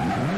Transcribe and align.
Mm-hmm. 0.00 0.29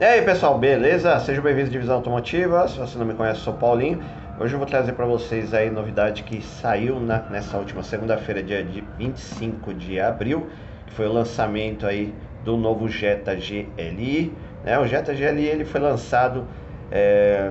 E 0.00 0.04
aí 0.04 0.22
pessoal, 0.22 0.56
beleza? 0.56 1.18
Sejam 1.18 1.42
bem-vindos 1.42 1.70
à 1.70 1.72
Divisão 1.72 1.96
Automotiva. 1.96 2.68
Se 2.68 2.78
você 2.78 2.96
não 2.96 3.04
me 3.04 3.14
conhece, 3.14 3.40
eu 3.40 3.44
sou 3.46 3.54
Paulinho. 3.54 4.00
Hoje 4.38 4.54
eu 4.54 4.58
vou 4.60 4.68
trazer 4.68 4.92
para 4.92 5.04
vocês 5.04 5.52
aí 5.52 5.70
novidade 5.70 6.22
que 6.22 6.40
saiu 6.40 7.00
na, 7.00 7.18
nessa 7.22 7.58
última 7.58 7.82
segunda-feira, 7.82 8.40
dia 8.40 8.62
de 8.62 8.80
25 8.96 9.74
de 9.74 9.98
abril, 9.98 10.46
que 10.86 10.92
foi 10.92 11.08
o 11.08 11.12
lançamento 11.12 11.84
aí 11.84 12.14
do 12.44 12.56
novo 12.56 12.86
Jetta 12.86 13.34
GLI. 13.34 14.32
Né? 14.62 14.78
O 14.78 14.86
Jetta 14.86 15.12
GLI 15.12 15.48
ele 15.48 15.64
foi 15.64 15.80
lançado 15.80 16.46
é, 16.92 17.50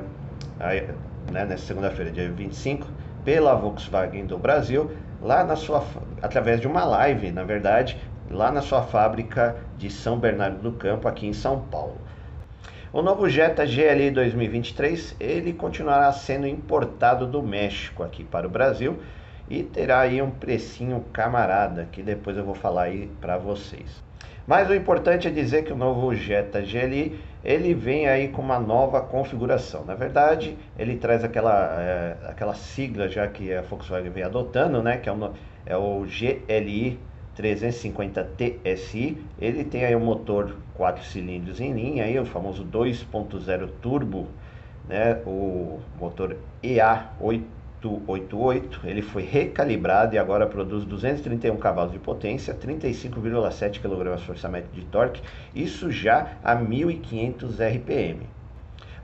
aí, 0.57 0.87
né, 1.29 1.43
nessa 1.43 1.65
segunda-feira, 1.65 2.11
dia 2.11 2.31
25, 2.31 2.87
pela 3.25 3.55
Volkswagen 3.55 4.25
do 4.25 4.37
Brasil, 4.37 4.89
lá 5.21 5.43
na 5.43 5.57
sua 5.57 5.83
através 6.21 6.61
de 6.61 6.67
uma 6.67 6.85
live, 6.85 7.29
na 7.29 7.43
verdade, 7.43 7.97
lá 8.31 8.53
na 8.53 8.61
sua 8.61 8.83
fábrica 8.83 9.57
de 9.77 9.89
São 9.89 10.17
Bernardo 10.17 10.59
do 10.61 10.71
Campo, 10.71 11.09
aqui 11.09 11.27
em 11.27 11.33
São 11.33 11.59
Paulo. 11.59 12.06
O 12.93 13.01
novo 13.01 13.27
Jetta 13.27 13.65
GLI 13.65 14.11
2023 14.11 15.17
ele 15.19 15.51
continuará 15.51 16.09
sendo 16.13 16.47
importado 16.47 17.27
do 17.27 17.43
México 17.43 18.01
aqui 18.01 18.23
para 18.23 18.47
o 18.47 18.49
Brasil 18.49 18.97
e 19.49 19.61
terá 19.61 19.99
aí 19.99 20.21
um 20.21 20.31
precinho 20.31 21.03
camarada 21.11 21.89
que 21.91 22.01
depois 22.01 22.37
eu 22.37 22.45
vou 22.45 22.55
falar 22.55 22.83
aí 22.83 23.11
para 23.19 23.37
vocês. 23.37 24.01
Mas 24.47 24.69
o 24.69 24.73
importante 24.73 25.27
é 25.27 25.29
dizer 25.29 25.65
que 25.65 25.73
o 25.73 25.75
novo 25.75 26.15
Jetta 26.15 26.61
GLI 26.61 27.19
ele 27.43 27.73
vem 27.73 28.07
aí 28.07 28.29
com 28.29 28.41
uma 28.41 28.57
nova 28.57 29.01
configuração. 29.01 29.83
Na 29.83 29.93
verdade, 29.93 30.57
ele 30.79 30.95
traz 30.95 31.25
aquela, 31.25 31.75
é, 31.81 32.15
aquela 32.29 32.53
sigla 32.53 33.09
já 33.09 33.27
que 33.27 33.53
a 33.53 33.63
Volkswagen 33.63 34.11
vem 34.11 34.23
adotando, 34.23 34.81
né? 34.81 34.95
Que 34.95 35.09
é 35.09 35.11
o, 35.11 35.33
é 35.65 35.75
o 35.75 36.05
GLI 36.05 36.97
350 37.37 38.29
TSI, 38.35 39.17
ele 39.39 39.63
tem 39.63 39.85
aí 39.85 39.95
um 39.95 40.03
motor 40.03 40.57
4 40.73 41.05
cilindros 41.05 41.61
em 41.61 41.71
linha, 41.71 42.03
aí, 42.03 42.19
o 42.19 42.25
famoso 42.25 42.65
2.0 42.65 43.69
turbo, 43.79 44.27
né, 44.89 45.21
o 45.23 45.79
motor 45.99 46.35
EA888, 46.63 48.85
ele 48.85 49.03
foi 49.03 49.21
recalibrado 49.21 50.15
e 50.15 50.17
agora 50.17 50.47
produz 50.47 50.83
231 50.83 51.57
cavalos 51.57 51.91
de 51.91 51.99
potência, 51.99 52.55
35,7 52.55 53.81
kgfm 53.81 54.63
de 54.73 54.81
torque, 54.85 55.21
isso 55.53 55.91
já 55.91 56.39
a 56.43 56.55
1500 56.55 57.59
RPM. 57.59 58.27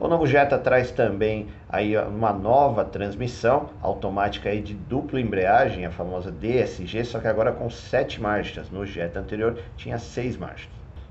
O 0.03 0.07
novo 0.09 0.27
Jetta 0.27 0.59
traz 0.59 0.91
também 0.91 1.47
aí 1.69 1.97
uma 1.97 2.33
nova 2.33 2.83
transmissão 2.83 3.69
automática 3.81 4.49
aí 4.49 4.59
de 4.59 4.73
dupla 4.73 5.21
embreagem, 5.21 5.85
a 5.85 5.91
famosa 5.91 6.29
DSG, 6.29 7.05
só 7.05 7.19
que 7.21 7.27
agora 7.29 7.53
com 7.53 7.69
sete 7.69 8.21
marchas. 8.21 8.69
No 8.69 8.85
Jetta 8.85 9.21
anterior 9.21 9.57
tinha 9.77 9.97
seis 9.97 10.35
marchas. 10.35 10.67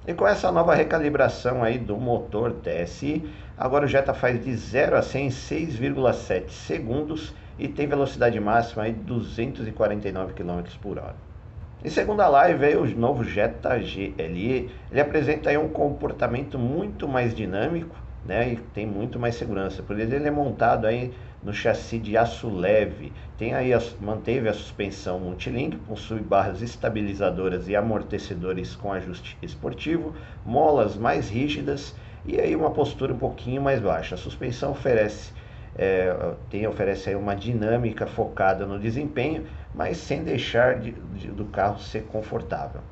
E 0.07 0.13
com 0.13 0.29
essa 0.29 0.53
nova 0.53 0.75
recalibração 0.75 1.65
aí 1.65 1.79
do 1.79 1.97
motor 1.97 2.53
TSI, 2.53 3.25
agora 3.57 3.87
o 3.87 3.89
Jetta 3.89 4.13
faz 4.13 4.45
de 4.45 4.55
0 4.55 4.95
a 4.99 5.01
100 5.01 5.27
em 5.27 5.31
6,7 5.31 6.51
segundos 6.51 7.35
e 7.59 7.69
tem 7.69 7.87
velocidade 7.87 8.39
máxima 8.39 8.83
aí 8.83 8.93
de 8.93 9.01
249 9.05 10.35
km 10.35 10.65
por 10.83 10.99
hora. 10.99 11.17
Em 11.83 11.89
segunda 11.89 12.29
live, 12.29 12.63
aí, 12.63 12.77
o 12.77 12.85
novo 12.95 13.25
Jetta 13.25 13.75
GLE, 13.79 14.71
ele 14.91 15.01
apresenta 15.01 15.49
aí 15.49 15.57
um 15.57 15.71
comportamento 15.71 16.59
muito 16.59 17.09
mais 17.09 17.35
dinâmico, 17.35 17.97
né? 18.25 18.53
E 18.53 18.57
tem 18.57 18.87
muito 18.87 19.19
mais 19.19 19.35
segurança. 19.35 19.83
Por 19.83 19.99
ele 19.99 20.27
é 20.27 20.31
montado 20.31 20.87
aí 20.87 21.13
no 21.43 21.53
chassi 21.53 21.99
de 21.99 22.17
aço 22.17 22.49
leve. 22.49 23.13
Tem 23.37 23.55
aí 23.55 23.71
manteve 24.01 24.49
a 24.49 24.55
suspensão 24.55 25.19
multilink, 25.19 25.77
possui 25.79 26.21
barras 26.21 26.63
estabilizadoras 26.63 27.69
e 27.69 27.75
amortecedores 27.75 28.77
com 28.77 28.93
ajuste 28.93 29.37
esportivo, 29.43 30.15
molas 30.47 30.97
mais 30.97 31.29
rígidas 31.29 31.95
e 32.25 32.41
aí 32.41 32.55
uma 32.55 32.71
postura 32.71 33.13
um 33.13 33.19
pouquinho 33.19 33.61
mais 33.61 33.81
baixa. 33.81 34.15
A 34.15 34.19
suspensão 34.19 34.71
oferece 34.71 35.33
é, 35.77 36.15
tem 36.51 36.67
oferece 36.67 37.09
aí 37.09 37.17
uma 37.17 37.35
dinâmica 37.35 38.07
focada 38.07 38.67
no 38.67 38.79
desempenho, 38.79 39.47
mas 39.75 39.97
sem 39.97 40.23
deixar 40.23 40.79
de, 40.79 40.93
de, 40.93 41.29
do 41.29 41.47
carro 41.47 41.79
ser 41.81 42.03
confortável. 42.05 42.83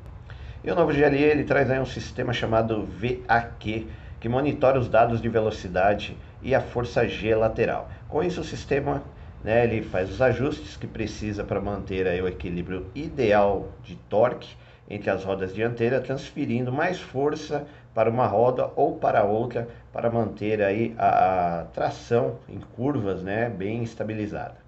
E 0.63 0.71
o 0.71 0.75
novo 0.75 0.91
GLE 0.91 1.17
ele 1.17 1.43
traz 1.43 1.69
aí 1.69 1.79
um 1.79 1.85
sistema 1.85 2.33
chamado 2.33 2.85
VAQ, 2.85 3.87
que 4.21 4.29
monitora 4.29 4.79
os 4.79 4.87
dados 4.87 5.19
de 5.19 5.27
velocidade 5.27 6.15
e 6.43 6.53
a 6.53 6.61
força 6.61 7.07
G 7.07 7.35
lateral. 7.35 7.89
Com 8.07 8.23
isso, 8.23 8.41
o 8.41 8.43
sistema 8.43 9.01
né, 9.43 9.63
ele 9.63 9.81
faz 9.81 10.11
os 10.11 10.21
ajustes 10.21 10.77
que 10.77 10.85
precisa 10.85 11.43
para 11.43 11.59
manter 11.59 12.07
aí, 12.07 12.21
o 12.21 12.27
equilíbrio 12.27 12.85
ideal 12.93 13.69
de 13.83 13.95
torque 13.95 14.55
entre 14.87 15.09
as 15.09 15.23
rodas 15.23 15.53
dianteiras, 15.55 16.03
transferindo 16.03 16.71
mais 16.71 16.99
força 16.99 17.65
para 17.95 18.11
uma 18.11 18.27
roda 18.27 18.69
ou 18.75 18.97
para 18.97 19.23
outra 19.23 19.67
para 19.91 20.11
manter 20.11 20.61
aí 20.61 20.93
a, 20.99 21.61
a 21.61 21.63
tração 21.65 22.37
em 22.47 22.59
curvas 22.59 23.23
né, 23.23 23.49
bem 23.49 23.81
estabilizada. 23.81 24.60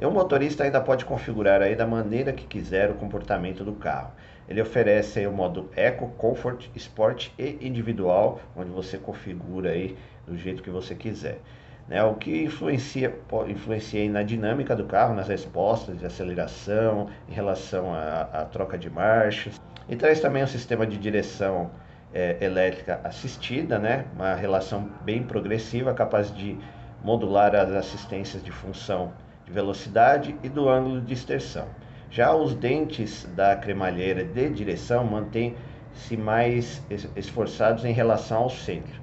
E 0.00 0.06
o 0.06 0.10
motorista 0.12 0.62
ainda 0.62 0.80
pode 0.80 1.04
configurar 1.04 1.60
aí 1.60 1.74
da 1.74 1.84
maneira 1.84 2.32
que 2.32 2.46
quiser 2.46 2.88
o 2.88 2.94
comportamento 2.94 3.64
do 3.64 3.72
carro. 3.72 4.12
Ele 4.48 4.62
oferece 4.62 5.26
o 5.26 5.32
modo 5.32 5.68
Eco, 5.74 6.08
Comfort, 6.16 6.68
Sport 6.76 7.30
e 7.36 7.58
Individual, 7.60 8.40
onde 8.56 8.70
você 8.70 8.96
configura 8.96 9.70
aí 9.70 9.96
do 10.24 10.36
jeito 10.36 10.62
que 10.62 10.70
você 10.70 10.94
quiser. 10.94 11.40
Né, 11.88 12.02
o 12.04 12.14
que 12.14 12.44
influencia, 12.44 13.12
influencia 13.48 14.08
na 14.08 14.22
dinâmica 14.22 14.76
do 14.76 14.84
carro, 14.84 15.14
nas 15.14 15.26
respostas 15.26 15.98
de 15.98 16.06
aceleração, 16.06 17.08
em 17.28 17.32
relação 17.32 17.92
à, 17.92 18.46
troca 18.52 18.78
de 18.78 18.88
marchas. 18.88 19.60
E 19.88 19.96
traz 19.96 20.20
também 20.20 20.44
um 20.44 20.46
sistema 20.46 20.86
de 20.86 20.96
direção 20.96 21.70
é, 22.14 22.36
elétrica 22.40 23.00
assistida, 23.02 23.78
né, 23.78 24.04
uma 24.14 24.34
relação 24.34 24.88
bem 25.02 25.24
progressiva, 25.24 25.92
capaz 25.92 26.32
de 26.32 26.56
modular 27.02 27.54
as 27.56 27.70
assistências 27.72 28.44
de 28.44 28.52
função 28.52 29.12
de 29.48 29.54
velocidade 29.54 30.36
e 30.42 30.48
do 30.48 30.68
ângulo 30.68 31.00
de 31.00 31.14
extensão. 31.14 31.66
Já 32.10 32.34
os 32.34 32.54
dentes 32.54 33.26
da 33.34 33.56
cremalheira 33.56 34.22
de 34.22 34.48
direção 34.50 35.04
mantêm-se 35.04 36.16
mais 36.16 36.82
esforçados 37.16 37.84
em 37.84 37.92
relação 37.92 38.42
ao 38.42 38.50
centro. 38.50 39.00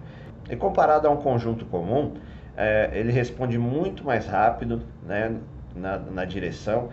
E 0.49 0.55
comparado 0.55 1.07
a 1.07 1.11
um 1.11 1.17
conjunto 1.17 1.65
comum, 1.65 2.13
é, 2.55 2.91
ele 2.93 3.11
responde 3.11 3.57
muito 3.57 4.05
mais 4.05 4.27
rápido 4.27 4.83
né, 5.03 5.35
na, 5.75 5.97
na 5.97 6.25
direção 6.25 6.89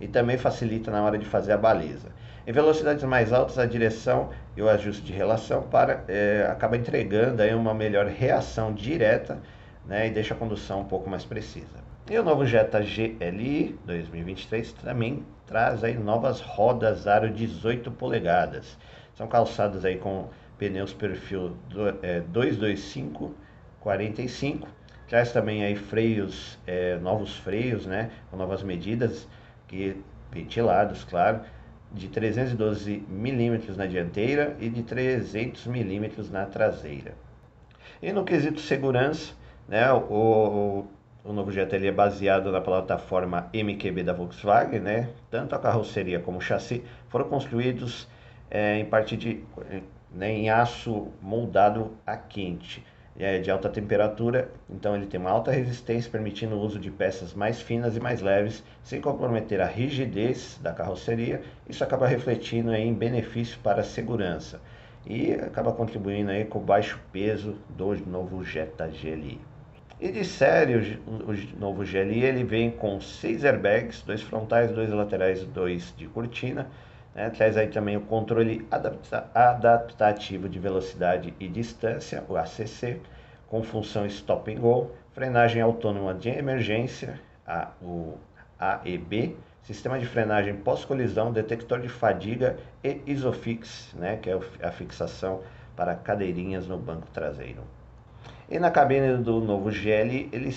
e 0.00 0.06
também 0.06 0.38
facilita 0.38 0.90
na 0.90 1.02
hora 1.02 1.18
de 1.18 1.26
fazer 1.26 1.52
a 1.52 1.58
baliza. 1.58 2.08
Em 2.46 2.52
velocidades 2.52 3.04
mais 3.04 3.32
altas, 3.32 3.58
a 3.58 3.66
direção 3.66 4.30
e 4.56 4.62
o 4.62 4.68
ajuste 4.68 5.02
de 5.02 5.12
relação 5.12 5.62
para, 5.62 6.04
é, 6.08 6.46
acaba 6.50 6.76
entregando 6.76 7.42
aí 7.42 7.54
uma 7.54 7.74
melhor 7.74 8.06
reação 8.06 8.72
direta 8.72 9.38
né, 9.86 10.06
e 10.06 10.10
deixa 10.10 10.34
a 10.34 10.36
condução 10.36 10.80
um 10.80 10.84
pouco 10.84 11.10
mais 11.10 11.24
precisa. 11.24 11.91
E 12.12 12.18
o 12.18 12.22
novo 12.22 12.44
Jetta 12.44 12.78
GLI 12.78 13.74
2023 13.86 14.74
também 14.74 15.24
traz 15.46 15.82
aí 15.82 15.94
novas 15.94 16.42
rodas 16.42 17.06
aro 17.06 17.30
18 17.30 17.90
polegadas. 17.92 18.76
São 19.14 19.26
calçadas 19.26 19.82
aí 19.82 19.96
com 19.96 20.28
pneus 20.58 20.92
perfil 20.92 21.56
é, 22.02 22.20
225 22.20 23.34
45. 23.80 24.68
Traz 25.08 25.32
também 25.32 25.64
aí 25.64 25.74
freios, 25.74 26.58
é, 26.66 26.98
novos 26.98 27.34
freios, 27.38 27.86
né, 27.86 28.10
com 28.30 28.36
novas 28.36 28.62
medidas 28.62 29.26
que 29.66 29.96
ventilados, 30.30 31.04
claro, 31.04 31.40
de 31.90 32.08
312 32.08 33.06
milímetros 33.08 33.74
na 33.74 33.86
dianteira 33.86 34.54
e 34.60 34.68
de 34.68 34.82
300 34.82 35.66
milímetros 35.66 36.30
na 36.30 36.44
traseira. 36.44 37.14
E 38.02 38.12
no 38.12 38.22
quesito 38.22 38.60
segurança, 38.60 39.32
né, 39.66 39.90
o, 39.90 39.96
o 40.10 40.86
novo 41.30 41.52
Jetta 41.52 41.76
ele 41.76 41.86
é 41.86 41.92
baseado 41.92 42.50
na 42.50 42.60
plataforma 42.60 43.50
MQB 43.52 44.02
da 44.02 44.12
Volkswagen, 44.12 44.80
né? 44.80 45.10
Tanto 45.30 45.54
a 45.54 45.58
carroceria 45.58 46.18
como 46.18 46.38
o 46.38 46.40
chassi 46.40 46.82
foram 47.08 47.28
construídos 47.28 48.08
é, 48.50 48.78
em 48.78 48.84
parte 48.84 49.16
de 49.16 49.44
né, 50.10 50.30
em 50.30 50.50
aço 50.50 51.08
moldado 51.20 51.92
a 52.06 52.16
quente 52.16 52.84
é, 53.18 53.38
de 53.38 53.50
alta 53.50 53.68
temperatura, 53.68 54.50
então 54.68 54.96
ele 54.96 55.06
tem 55.06 55.20
uma 55.20 55.30
alta 55.30 55.50
resistência, 55.50 56.10
permitindo 56.10 56.56
o 56.56 56.60
uso 56.60 56.78
de 56.78 56.90
peças 56.90 57.34
mais 57.34 57.60
finas 57.60 57.96
e 57.96 58.00
mais 58.00 58.20
leves, 58.20 58.64
sem 58.82 59.00
comprometer 59.00 59.60
a 59.60 59.66
rigidez 59.66 60.58
da 60.62 60.72
carroceria. 60.72 61.42
Isso 61.68 61.84
acaba 61.84 62.06
refletindo 62.06 62.70
aí 62.70 62.82
em 62.82 62.94
benefício 62.94 63.58
para 63.60 63.82
a 63.82 63.84
segurança 63.84 64.60
e 65.06 65.32
acaba 65.32 65.72
contribuindo 65.72 66.30
aí 66.30 66.44
com 66.44 66.58
o 66.58 66.62
baixo 66.62 66.98
peso 67.12 67.58
do 67.70 67.94
novo 68.06 68.42
Jetta 68.42 68.86
GLI. 68.86 69.51
E 70.04 70.10
de 70.10 70.24
série, 70.24 70.98
o, 71.06 71.30
o 71.30 71.60
novo 71.60 71.84
GLI 71.84 72.24
ele 72.24 72.42
vem 72.42 72.72
com 72.72 73.00
seis 73.00 73.44
airbags, 73.44 74.02
dois 74.02 74.20
frontais, 74.20 74.72
dois 74.72 74.90
laterais, 74.90 75.44
dois 75.44 75.94
de 75.96 76.08
cortina. 76.08 76.66
Né? 77.14 77.30
Traz 77.30 77.56
aí 77.56 77.68
também 77.68 77.96
o 77.96 78.00
controle 78.00 78.66
adapta 78.68 79.30
adaptativo 79.32 80.48
de 80.48 80.58
velocidade 80.58 81.32
e 81.38 81.46
distância, 81.46 82.24
o 82.28 82.36
ACC, 82.36 83.00
com 83.46 83.62
função 83.62 84.04
stop 84.06 84.52
and 84.52 84.58
go, 84.58 84.90
frenagem 85.12 85.62
autônoma 85.62 86.12
de 86.14 86.30
emergência, 86.30 87.20
a, 87.46 87.70
o 87.80 88.18
AEB, 88.58 89.36
sistema 89.62 90.00
de 90.00 90.06
frenagem 90.06 90.56
pós-colisão, 90.56 91.32
detector 91.32 91.80
de 91.80 91.88
fadiga 91.88 92.58
e 92.82 93.00
Isofix, 93.06 93.94
né, 93.94 94.16
que 94.16 94.28
é 94.28 94.40
a 94.64 94.72
fixação 94.72 95.42
para 95.76 95.94
cadeirinhas 95.94 96.66
no 96.66 96.76
banco 96.76 97.06
traseiro. 97.12 97.62
E 98.50 98.58
na 98.58 98.70
cabine 98.70 99.16
do 99.18 99.40
novo 99.40 99.70
GL 99.70 100.28
ele 100.32 100.54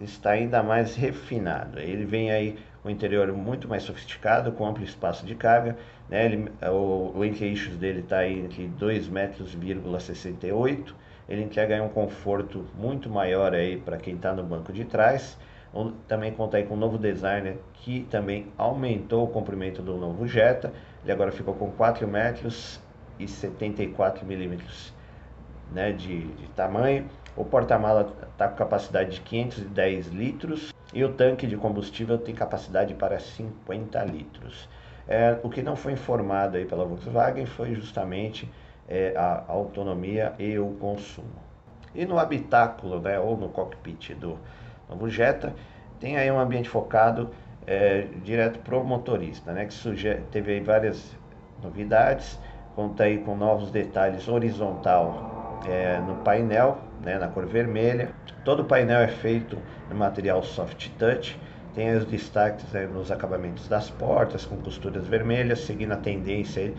está 0.00 0.30
ainda 0.30 0.62
mais 0.62 0.94
refinado. 0.96 1.78
Ele 1.78 2.04
vem 2.04 2.30
aí 2.30 2.56
com 2.82 2.88
o 2.88 2.90
interior 2.90 3.32
muito 3.32 3.68
mais 3.68 3.82
sofisticado, 3.82 4.52
com 4.52 4.66
amplo 4.66 4.84
espaço 4.84 5.24
de 5.24 5.34
carga. 5.34 5.76
Né? 6.08 6.24
Ele, 6.24 6.50
o, 6.70 7.12
o 7.14 7.76
dele 7.76 8.00
está 8.00 8.26
entre 8.28 8.70
2,68 8.78 9.10
metros, 9.10 10.94
ele 11.28 11.42
entrega 11.42 11.82
um 11.82 11.88
conforto 11.88 12.66
muito 12.78 13.08
maior 13.08 13.54
aí 13.54 13.78
para 13.78 13.96
quem 13.96 14.14
está 14.14 14.32
no 14.32 14.42
banco 14.42 14.72
de 14.72 14.84
trás 14.84 15.38
também 16.06 16.32
conta 16.32 16.56
aí 16.56 16.64
com 16.64 16.74
um 16.74 16.78
novo 16.78 16.96
designer 16.96 17.58
que 17.74 18.06
também 18.10 18.46
aumentou 18.56 19.24
o 19.24 19.28
comprimento 19.28 19.82
do 19.82 19.96
novo 19.96 20.26
Jetta. 20.26 20.72
Ele 21.02 21.12
agora 21.12 21.32
ficou 21.32 21.54
com 21.54 21.70
4 21.72 22.06
metros 22.06 22.80
e 23.18 23.26
74 23.26 24.24
milímetros 24.24 24.94
né, 25.72 25.92
de, 25.92 26.28
de 26.28 26.46
tamanho. 26.50 27.06
O 27.36 27.44
porta-mala 27.44 28.12
está 28.32 28.48
com 28.48 28.56
capacidade 28.56 29.16
de 29.16 29.20
510 29.20 30.08
litros 30.08 30.72
e 30.92 31.02
o 31.04 31.12
tanque 31.12 31.46
de 31.46 31.56
combustível 31.56 32.16
tem 32.16 32.34
capacidade 32.34 32.94
para 32.94 33.18
50 33.18 34.04
litros. 34.04 34.68
É, 35.08 35.38
o 35.42 35.50
que 35.50 35.62
não 35.62 35.76
foi 35.76 35.92
informado 35.92 36.56
aí 36.56 36.64
pela 36.64 36.84
Volkswagen 36.84 37.46
foi 37.46 37.74
justamente 37.74 38.50
é, 38.88 39.14
a 39.16 39.44
autonomia 39.48 40.32
e 40.38 40.58
o 40.58 40.68
consumo. 40.80 41.44
E 41.94 42.06
no 42.06 42.18
habitáculo, 42.18 43.00
né, 43.00 43.18
ou 43.18 43.36
no 43.36 43.48
cockpit 43.48 44.14
do, 44.14 44.38
Novo 44.88 45.08
Jetta 45.08 45.54
tem 45.98 46.16
aí 46.16 46.30
um 46.30 46.38
ambiente 46.38 46.68
focado 46.68 47.30
é, 47.66 48.06
direto 48.22 48.58
para 48.60 48.76
o 48.76 48.84
motorista, 48.84 49.52
né? 49.52 49.66
Que 49.66 50.20
teve 50.30 50.60
várias 50.60 51.16
novidades, 51.62 52.38
conta 52.76 53.04
aí 53.04 53.18
com 53.18 53.34
novos 53.34 53.70
detalhes 53.70 54.28
horizontal 54.28 55.33
é, 55.66 55.98
no 56.00 56.16
painel, 56.16 56.78
né, 57.02 57.18
na 57.18 57.28
cor 57.28 57.46
vermelha. 57.46 58.10
Todo 58.44 58.60
o 58.60 58.64
painel 58.64 59.00
é 59.00 59.08
feito 59.08 59.58
no 59.88 59.96
material 59.96 60.42
soft 60.42 60.88
touch. 60.98 61.38
Tem 61.74 61.94
os 61.96 62.04
destaques 62.04 62.70
né, 62.72 62.86
nos 62.86 63.10
acabamentos 63.10 63.68
das 63.68 63.90
portas 63.90 64.44
com 64.44 64.56
costuras 64.56 65.06
vermelhas, 65.06 65.60
seguindo 65.60 65.92
a 65.92 65.96
tendência 65.96 66.72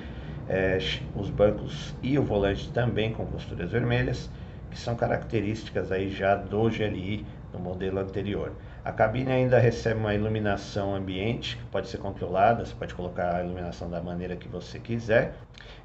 é, 0.47 0.77
os 1.15 1.29
bancos 1.29 1.93
e 2.01 2.17
o 2.17 2.23
volante 2.23 2.71
também 2.71 3.11
com 3.11 3.25
costuras 3.25 3.71
vermelhas, 3.71 4.29
que 4.69 4.77
são 4.77 4.95
características 4.95 5.91
aí 5.91 6.09
já 6.09 6.35
do 6.35 6.69
GLI 6.69 7.25
no 7.53 7.59
modelo 7.59 7.99
anterior. 7.99 8.51
A 8.83 8.91
cabine 8.91 9.31
ainda 9.31 9.57
recebe 9.57 9.99
uma 9.99 10.13
iluminação 10.13 10.93
ambiente, 10.93 11.57
que 11.57 11.63
pode 11.65 11.87
ser 11.87 11.97
controlada, 11.97 12.63
você 12.63 12.75
pode 12.75 12.93
colocar 12.93 13.37
a 13.37 13.43
iluminação 13.43 13.89
da 13.89 14.01
maneira 14.01 14.35
que 14.35 14.47
você 14.47 14.77
quiser. 14.77 15.33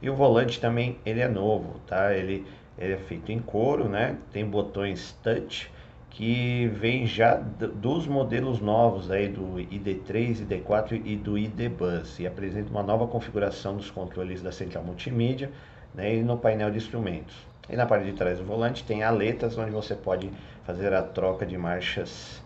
E 0.03 0.11
o 0.11 0.15
volante 0.15 0.61
também, 0.61 0.99
ele 1.07 1.21
é 1.21 1.29
novo, 1.29 1.81
tá? 1.87 2.13
Ele, 2.13 2.47
ele 2.79 2.95
é 2.95 2.99
feito 2.99 3.31
em 3.31 3.39
couro, 3.39 3.89
né? 3.89 4.17
Tem 4.33 4.45
botões 4.45 5.17
touch, 5.23 5.71
que 6.11 6.67
vem 6.75 7.07
já 7.07 7.37
dos 7.37 8.07
modelos 8.07 8.61
novos 8.61 9.11
aí 9.11 9.29
do 9.29 9.55
ID3, 9.55 10.47
ID4 10.47 11.01
e 11.05 11.17
do 11.17 11.39
ID 11.39 11.69
Bus 11.71 12.19
e 12.19 12.27
apresenta 12.27 12.69
uma 12.69 12.83
nova 12.83 13.07
configuração 13.07 13.77
dos 13.77 13.91
controles 13.91 14.43
da 14.43 14.51
central 14.51 14.83
multimídia 14.85 15.51
né, 15.95 16.17
e 16.17 16.23
no 16.23 16.37
painel 16.37 16.71
de 16.71 16.79
instrumentos. 16.79 17.37
E 17.69 17.77
na 17.77 17.87
parte 17.87 18.05
de 18.05 18.13
trás 18.13 18.39
do 18.39 18.45
volante 18.45 18.85
tem 18.85 19.05
aletas 19.05 19.57
onde 19.57 19.71
você 19.71 19.95
pode 19.95 20.31
fazer 20.65 20.93
a 20.93 21.03
troca 21.03 21.47
de 21.47 21.57
marchas 21.57 22.43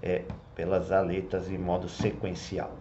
é, 0.00 0.22
pelas 0.54 0.92
aletas 0.92 1.50
em 1.50 1.58
modo 1.58 1.88
sequencial. 1.88 2.72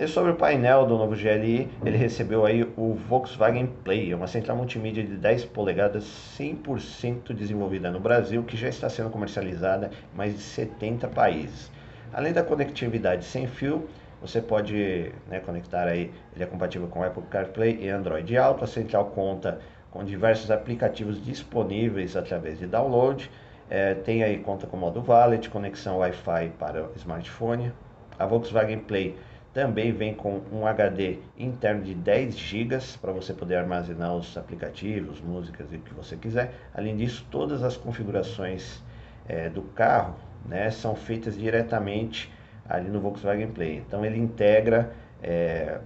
E 0.00 0.08
sobre 0.08 0.30
o 0.30 0.34
painel 0.34 0.86
do 0.86 0.96
novo 0.96 1.14
GLI, 1.14 1.68
ele 1.84 1.98
recebeu 1.98 2.46
aí 2.46 2.62
o 2.74 2.94
Volkswagen 2.94 3.66
Play, 3.84 4.14
uma 4.14 4.26
central 4.26 4.56
multimídia 4.56 5.04
de 5.04 5.14
10 5.14 5.44
polegadas 5.44 6.04
100% 6.38 7.34
desenvolvida 7.34 7.90
no 7.90 8.00
Brasil, 8.00 8.42
que 8.42 8.56
já 8.56 8.66
está 8.66 8.88
sendo 8.88 9.10
comercializada 9.10 9.90
em 10.10 10.16
mais 10.16 10.32
de 10.32 10.40
70 10.40 11.06
países. 11.08 11.70
Além 12.14 12.32
da 12.32 12.42
conectividade 12.42 13.26
sem 13.26 13.46
fio, 13.46 13.90
você 14.22 14.40
pode 14.40 15.12
né, 15.28 15.38
conectar 15.38 15.86
aí, 15.86 16.10
ele 16.34 16.44
é 16.44 16.46
compatível 16.46 16.88
com 16.88 17.04
Apple 17.04 17.24
CarPlay 17.24 17.80
e 17.82 17.90
Android 17.90 18.38
Auto. 18.38 18.64
A 18.64 18.66
central 18.66 19.04
conta 19.14 19.60
com 19.90 20.02
diversos 20.02 20.50
aplicativos 20.50 21.22
disponíveis 21.22 22.16
através 22.16 22.58
de 22.58 22.66
download. 22.66 23.30
É, 23.68 23.92
tem 23.92 24.24
aí 24.24 24.38
conta 24.38 24.66
com 24.66 24.78
modo 24.78 25.04
Wallet, 25.06 25.50
conexão 25.50 25.98
Wi-Fi 25.98 26.52
para 26.58 26.88
smartphone. 26.96 27.70
A 28.18 28.24
Volkswagen 28.24 28.78
Play 28.78 29.14
também 29.52 29.92
vem 29.92 30.14
com 30.14 30.40
um 30.52 30.66
HD 30.66 31.18
interno 31.36 31.82
de 31.82 31.94
10 31.94 32.36
GB 32.36 32.78
para 33.00 33.12
você 33.12 33.34
poder 33.34 33.56
armazenar 33.56 34.14
os 34.14 34.36
aplicativos, 34.36 35.20
músicas 35.20 35.72
e 35.72 35.76
o 35.76 35.80
que 35.80 35.92
você 35.92 36.16
quiser. 36.16 36.52
Além 36.72 36.96
disso, 36.96 37.26
todas 37.30 37.62
as 37.62 37.76
configurações 37.76 38.82
é, 39.28 39.48
do 39.48 39.62
carro 39.62 40.14
né, 40.46 40.70
são 40.70 40.94
feitas 40.94 41.36
diretamente 41.36 42.32
ali 42.68 42.88
no 42.88 43.00
Volkswagen 43.00 43.48
Play. 43.48 43.78
Então 43.78 44.04
ele 44.04 44.18
integra 44.18 44.92
é, 45.22 45.80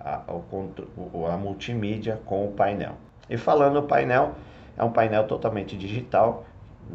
a, 0.00 0.24
a, 0.26 1.34
a 1.34 1.36
multimídia 1.36 2.20
com 2.24 2.46
o 2.46 2.52
painel. 2.52 2.94
E 3.30 3.36
falando 3.36 3.74
no 3.74 3.82
painel, 3.84 4.34
é 4.76 4.82
um 4.82 4.90
painel 4.90 5.24
totalmente 5.26 5.76
digital, 5.76 6.44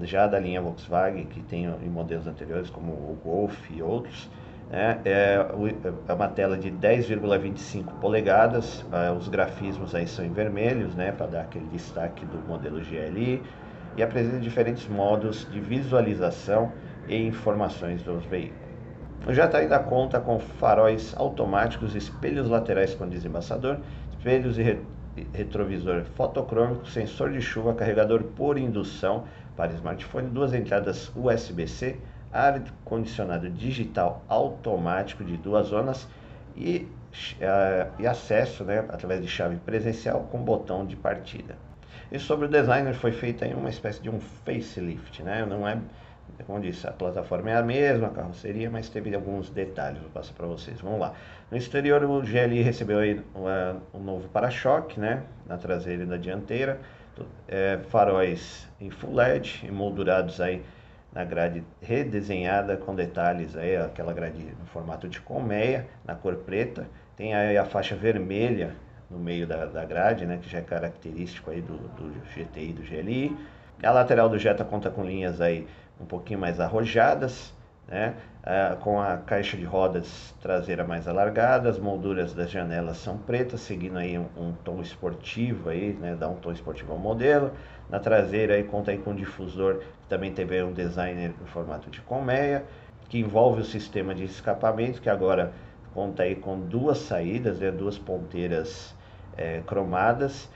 já 0.01 0.27
da 0.27 0.37
linha 0.37 0.61
Volkswagen, 0.61 1.25
que 1.25 1.41
tem 1.41 1.65
em 1.65 1.89
modelos 1.89 2.27
anteriores, 2.27 2.69
como 2.69 2.91
o 2.91 3.17
Golf 3.23 3.71
e 3.71 3.81
outros. 3.81 4.29
Né? 4.69 4.99
É, 5.03 5.45
é 6.07 6.13
uma 6.13 6.27
tela 6.27 6.57
de 6.57 6.71
10,25 6.71 7.85
polegadas, 7.99 8.85
é, 8.91 9.11
os 9.11 9.27
grafismos 9.27 9.95
aí 9.95 10.07
são 10.07 10.23
em 10.23 10.31
vermelhos, 10.31 10.93
né, 10.95 11.11
para 11.11 11.25
dar 11.25 11.41
aquele 11.41 11.65
destaque 11.67 12.25
do 12.25 12.37
modelo 12.47 12.79
GLI, 12.79 13.41
e 13.97 14.03
apresenta 14.03 14.39
diferentes 14.39 14.87
modos 14.87 15.47
de 15.51 15.59
visualização 15.59 16.71
e 17.07 17.17
informações 17.17 18.03
dos 18.03 18.23
veículos. 18.25 18.69
O 19.27 19.33
Jetta 19.33 19.57
ainda 19.57 19.79
conta 19.79 20.19
com 20.19 20.39
faróis 20.39 21.13
automáticos, 21.17 21.95
espelhos 21.95 22.47
laterais 22.47 22.93
com 22.93 23.07
desembaçador, 23.09 23.77
espelhos 24.11 24.57
e 24.57 24.79
retrovisor 25.33 26.03
fotocrômico, 26.15 26.87
sensor 26.87 27.31
de 27.31 27.41
chuva, 27.41 27.73
carregador 27.73 28.23
por 28.23 28.57
indução 28.57 29.25
para 29.57 29.73
smartphone, 29.73 30.29
duas 30.29 30.53
entradas 30.53 31.11
USB-C, 31.15 31.97
ar-condicionado 32.31 33.49
digital 33.49 34.23
automático 34.27 35.23
de 35.23 35.37
duas 35.37 35.67
zonas 35.67 36.07
e, 36.55 36.87
uh, 37.37 37.91
e 37.99 38.07
acesso 38.07 38.63
né, 38.63 38.79
através 38.89 39.21
de 39.21 39.27
chave 39.27 39.57
presencial 39.57 40.27
com 40.31 40.41
botão 40.41 40.85
de 40.85 40.95
partida. 40.95 41.57
E 42.11 42.17
sobre 42.19 42.45
o 42.45 42.49
designer 42.49 42.93
foi 42.93 43.11
feita 43.11 43.45
uma 43.47 43.69
espécie 43.69 44.01
de 44.01 44.09
um 44.09 44.19
facelift, 44.19 45.21
né? 45.21 45.45
Não 45.45 45.67
é, 45.67 45.77
como 46.47 46.59
disse, 46.59 46.87
a 46.87 46.91
plataforma 46.91 47.51
é 47.51 47.55
a 47.55 47.61
mesma, 47.61 48.07
a 48.07 48.09
carroceria, 48.09 48.69
mas 48.69 48.89
teve 48.89 49.13
alguns 49.13 49.49
detalhes, 49.51 50.01
vou 50.01 50.09
passar 50.09 50.33
para 50.33 50.47
vocês. 50.47 50.81
Vamos 50.81 50.99
lá. 50.99 51.13
No 51.51 51.57
exterior 51.57 52.03
o 52.03 52.21
GLI 52.21 52.63
recebeu 52.63 52.99
aí 52.99 53.21
um 53.93 53.99
novo 53.99 54.27
para-choque, 54.29 54.99
né? 54.99 55.21
Na 55.45 55.57
traseira 55.57 56.01
e 56.01 56.05
na 56.05 56.17
dianteira 56.17 56.79
é, 57.47 57.79
faróis 57.89 58.67
em 58.79 58.89
full 58.89 59.13
LED, 59.13 59.65
emoldurados 59.67 60.39
aí 60.39 60.63
na 61.13 61.23
grade 61.23 61.63
redesenhada 61.81 62.77
com 62.77 62.93
detalhes 62.93 63.55
aí, 63.55 63.75
aquela 63.75 64.13
grade 64.13 64.43
no 64.59 64.65
formato 64.67 65.07
de 65.07 65.19
colmeia, 65.21 65.87
na 66.05 66.15
cor 66.15 66.35
preta. 66.35 66.87
Tem 67.15 67.33
aí 67.33 67.57
a 67.57 67.65
faixa 67.65 67.95
vermelha 67.95 68.75
no 69.09 69.17
meio 69.17 69.47
da, 69.47 69.65
da 69.65 69.83
grade, 69.83 70.25
né, 70.25 70.37
que 70.41 70.49
já 70.49 70.59
é 70.59 70.61
característico 70.61 71.49
aí 71.49 71.61
do, 71.61 71.77
do 71.77 72.13
GTI 72.35 72.73
do 72.73 72.83
GLI. 72.83 73.35
A 73.81 73.91
lateral 73.91 74.29
do 74.29 74.37
Jetta 74.37 74.63
conta 74.63 74.89
com 74.89 75.03
linhas 75.03 75.41
aí 75.41 75.67
um 75.99 76.05
pouquinho 76.05 76.39
mais 76.39 76.59
arrojadas, 76.59 77.53
né? 77.87 78.13
Ah, 78.43 78.77
com 78.79 79.01
a 79.01 79.17
caixa 79.17 79.57
de 79.57 79.65
rodas 79.65 80.33
traseira 80.41 80.83
mais 80.83 81.07
alargada, 81.07 81.69
as 81.69 81.77
molduras 81.77 82.33
das 82.33 82.49
janelas 82.49 82.97
são 82.97 83.17
pretas, 83.17 83.61
seguindo 83.61 83.97
aí 83.97 84.17
um, 84.17 84.27
um 84.37 84.53
tom 84.63 84.81
esportivo 84.81 85.69
aí, 85.69 85.93
né? 85.93 86.15
Dá 86.17 86.27
um 86.29 86.35
tom 86.35 86.51
esportivo 86.51 86.93
ao 86.93 86.99
modelo. 86.99 87.51
Na 87.89 87.99
traseira 87.99 88.53
aí 88.53 88.63
conta 88.63 88.91
aí 88.91 88.97
com 88.97 89.11
um 89.11 89.15
difusor 89.15 89.79
que 89.79 90.07
também 90.07 90.31
teve 90.31 90.61
um 90.61 90.71
designer 90.71 91.33
em 91.41 91.45
formato 91.47 91.89
de 91.89 92.01
colmeia, 92.01 92.65
que 93.09 93.19
envolve 93.19 93.61
o 93.61 93.65
sistema 93.65 94.13
de 94.13 94.23
escapamento, 94.25 95.01
que 95.01 95.09
agora 95.09 95.51
conta 95.93 96.23
aí 96.23 96.35
com 96.35 96.59
duas 96.59 96.99
saídas, 96.99 97.59
né? 97.59 97.71
duas 97.71 97.97
ponteiras 97.97 98.95
é, 99.35 99.61
cromadas 99.65 100.49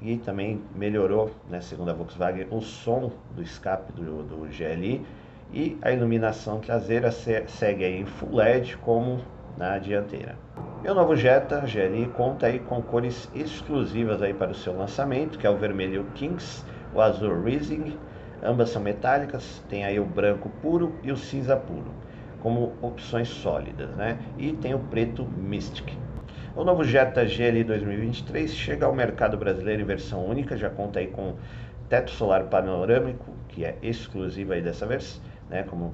e 0.00 0.18
também 0.18 0.62
melhorou, 0.74 1.30
né, 1.48 1.60
segundo 1.60 1.90
a 1.90 1.94
Volkswagen, 1.94 2.46
o 2.50 2.60
som 2.60 3.10
do 3.34 3.42
escape 3.42 3.92
do, 3.92 4.22
do 4.22 4.36
GLI 4.46 5.04
e 5.52 5.78
a 5.82 5.90
iluminação 5.90 6.60
traseira 6.60 7.10
segue 7.10 7.84
em 7.84 8.06
Full 8.06 8.36
LED 8.36 8.76
como 8.78 9.20
na 9.56 9.78
dianteira. 9.78 10.36
E 10.84 10.88
o 10.88 10.94
novo 10.94 11.16
Jetta 11.16 11.60
GLI 11.66 12.06
conta 12.06 12.46
aí 12.46 12.60
com 12.60 12.80
cores 12.80 13.28
exclusivas 13.34 14.22
aí 14.22 14.32
para 14.32 14.52
o 14.52 14.54
seu 14.54 14.76
lançamento, 14.76 15.36
que 15.36 15.44
é 15.44 15.50
o 15.50 15.56
vermelho 15.56 16.04
Kings, 16.14 16.64
o 16.94 17.00
azul 17.00 17.42
Rising, 17.42 17.98
ambas 18.40 18.70
são 18.70 18.80
metálicas, 18.80 19.60
tem 19.68 19.84
aí 19.84 19.98
o 19.98 20.06
branco 20.06 20.48
puro 20.62 20.94
e 21.02 21.10
o 21.10 21.16
cinza 21.16 21.56
puro, 21.56 21.92
como 22.38 22.78
opções 22.80 23.28
sólidas, 23.28 23.96
né? 23.96 24.18
E 24.38 24.52
tem 24.52 24.72
o 24.72 24.78
preto 24.78 25.24
Mystic. 25.24 25.98
O 26.54 26.62
novo 26.62 26.84
Jetta 26.84 27.24
GLI 27.24 27.64
2023 27.64 28.54
chega 28.54 28.86
ao 28.86 28.94
mercado 28.94 29.36
brasileiro 29.36 29.82
em 29.82 29.84
versão 29.84 30.24
única, 30.24 30.56
já 30.56 30.70
conta 30.70 31.00
aí 31.00 31.08
com 31.08 31.34
teto 31.88 32.12
solar 32.12 32.44
panorâmico, 32.44 33.32
que 33.48 33.64
é 33.64 33.76
exclusivo 33.82 34.52
aí 34.52 34.62
dessa 34.62 34.86
vez, 34.86 35.20
né, 35.50 35.64
como 35.64 35.92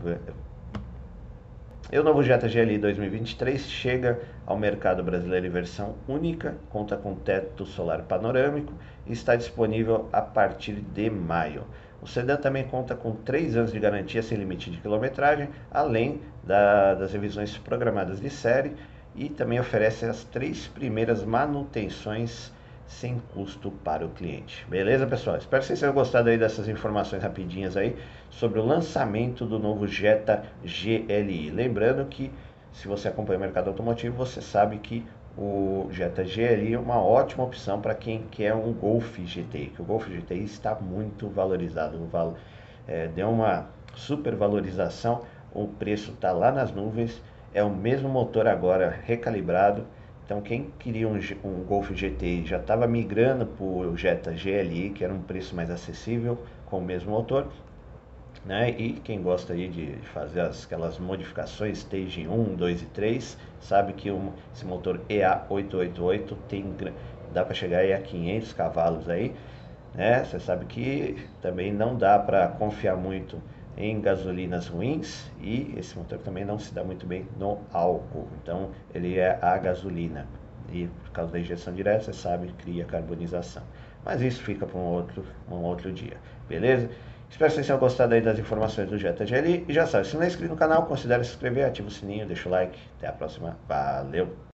e 1.95 1.99
o 1.99 2.03
novo 2.03 2.25
Jetta 2.25 2.49
GLI 2.49 2.77
2023 2.77 3.71
chega 3.71 4.21
ao 4.45 4.59
mercado 4.59 5.01
brasileiro 5.01 5.47
em 5.47 5.51
versão 5.51 5.95
única, 6.09 6.57
conta 6.69 6.97
com 6.97 7.15
teto 7.15 7.65
solar 7.65 8.03
panorâmico 8.03 8.73
e 9.07 9.13
está 9.13 9.37
disponível 9.37 10.09
a 10.13 10.21
partir 10.21 10.73
de 10.73 11.09
maio. 11.09 11.63
O 12.03 12.07
sedã 12.09 12.37
também 12.37 12.65
conta 12.65 12.97
com 12.97 13.13
3 13.13 13.57
anos 13.57 13.73
de 13.73 13.79
garantia 13.79 14.25
sem 14.25 14.37
limite 14.37 14.73
de 14.73 14.79
quilometragem, 14.79 15.51
além 15.71 16.21
da, 16.43 16.95
das 16.95 17.13
revisões 17.13 17.57
programadas 17.57 18.21
de 18.21 18.29
série 18.29 18.73
e 19.15 19.29
também 19.29 19.61
oferece 19.61 20.05
as 20.05 20.25
três 20.25 20.67
primeiras 20.67 21.23
manutenções 21.23 22.53
sem 22.87 23.19
custo 23.33 23.71
para 23.71 24.05
o 24.05 24.11
cliente. 24.11 24.67
Beleza, 24.69 25.07
pessoal? 25.07 25.37
Espero 25.37 25.61
que 25.61 25.67
vocês 25.67 25.81
tenham 25.81 25.95
gostado 25.95 26.29
aí 26.29 26.39
dessas 26.39 26.69
informações 26.69 27.23
rapidinhas 27.23 27.77
aí 27.77 27.97
sobre 28.31 28.61
o 28.61 28.65
lançamento 28.65 29.47
do 29.47 29.59
novo 29.59 29.87
Jetta 29.87 30.45
GLI. 30.63 31.51
Lembrando 31.51 32.05
que 32.07 32.31
se 32.73 32.89
você 32.89 33.09
acompanha 33.09 33.39
o 33.39 33.41
mercado 33.41 33.69
automotivo, 33.69 34.17
você 34.17 34.41
sabe 34.43 34.79
que 34.79 35.07
o 35.37 35.89
Jetta 35.91 36.23
GLI 36.23 36.75
é 36.75 36.79
uma 36.79 37.01
ótima 37.01 37.45
opção 37.45 37.81
para 37.81 37.95
quem 37.95 38.23
quer 38.31 38.55
um 38.55 38.73
Golf 38.73 39.19
GTI, 39.19 39.73
que 39.75 39.83
o 39.83 39.85
Golf 39.85 40.09
GTI 40.09 40.45
está 40.45 40.75
muito 40.75 41.29
valorizado, 41.29 41.99
é, 42.87 43.09
deu 43.09 43.31
uma 43.31 43.67
super 43.95 44.35
valorização, 44.35 45.23
o 45.53 45.67
preço 45.67 46.13
está 46.13 46.33
lá 46.33 46.53
nas 46.53 46.73
nuvens, 46.73 47.21
é 47.53 47.63
o 47.63 47.71
mesmo 47.71 48.09
motor 48.09 48.47
agora 48.47 48.97
recalibrado, 49.05 49.87
então 50.25 50.41
quem 50.41 50.71
queria 50.79 51.07
um, 51.07 51.19
um 51.45 51.65
Golf 51.65 51.91
GTI 51.91 52.47
já 52.47 52.57
estava 52.57 52.87
migrando 52.87 53.45
para 53.45 53.65
o 53.65 53.97
Jetta 53.97 54.33
GLI, 54.33 54.91
que 54.91 55.05
era 55.05 55.13
um 55.13 55.21
preço 55.21 55.55
mais 55.55 55.71
acessível 55.71 56.39
com 56.65 56.79
o 56.79 56.83
mesmo 56.83 57.11
motor. 57.11 57.47
Né? 58.45 58.71
E 58.71 58.95
quem 58.95 59.23
gosta 59.23 59.53
aí 59.53 59.69
de 59.69 59.97
fazer 60.13 60.41
as, 60.41 60.65
aquelas 60.65 60.99
modificações 60.99 61.79
Stage 61.79 62.27
1, 62.27 62.57
2 62.57 62.83
e 62.83 62.87
3, 62.87 63.39
sabe 63.61 63.93
que 63.93 64.11
um, 64.11 64.33
esse 64.55 64.65
motor 64.65 65.01
EA888 65.09 66.37
tem, 66.49 66.75
dá 67.33 67.45
para 67.45 67.55
chegar 67.55 67.79
aí 67.79 67.93
a 67.93 68.01
500 68.01 68.53
cavalos 68.53 69.09
aí. 69.09 69.35
Né? 69.95 70.25
Você 70.25 70.41
sabe 70.41 70.65
que 70.65 71.27
também 71.41 71.73
não 71.73 71.97
dá 71.97 72.19
para 72.19 72.49
confiar 72.49 72.97
muito 72.97 73.41
em 73.77 74.01
gasolinas 74.01 74.69
ruins 74.69 75.31
e 75.41 75.75
esse 75.77 75.97
motor 75.99 76.19
também 76.19 76.45
não 76.45 76.59
se 76.59 76.73
dá 76.73 76.85
muito 76.85 77.07
bem 77.07 77.27
no 77.39 77.59
álcool. 77.73 78.29
Então 78.43 78.71
ele 78.95 79.19
é 79.19 79.39
a 79.43 79.57
gasolina 79.59 80.27
e 80.73 80.89
por 81.05 81.11
causa 81.11 81.33
da 81.33 81.41
injeção 81.41 81.75
direta, 81.75 82.05
você 82.05 82.13
sabe, 82.13 82.53
cria 82.59 82.85
carbonização. 82.85 83.63
Mas 84.05 84.21
isso 84.21 84.43
fica 84.43 84.67
para 84.67 84.79
um 84.79 84.85
outro, 84.85 85.25
um 85.51 85.63
outro 85.63 85.93
dia, 85.93 86.17
beleza? 86.49 86.89
Espero 87.31 87.51
que 87.51 87.57
vocês 87.57 87.67
tenham 87.67 87.81
gostado 87.81 88.15
aí 88.15 88.21
das 88.21 88.39
informações 88.39 88.89
do 88.89 88.99
Jetta 88.99 89.25
GLI. 89.25 89.65
E 89.69 89.73
já 89.73 89.87
sabe, 89.87 90.07
se 90.07 90.15
não 90.15 90.23
é 90.23 90.29
inscrito 90.29 90.53
no 90.53 90.59
canal, 90.59 90.87
considere 90.87 91.25
se 91.25 91.31
inscrever, 91.31 91.65
ativa 91.67 91.89
o 91.89 91.91
sininho, 91.91 92.27
deixa 92.27 92.49
o 92.49 92.53
like. 92.53 92.79
Até 92.99 93.09
a 93.09 93.13
próxima. 93.13 93.57
Valeu! 93.67 94.54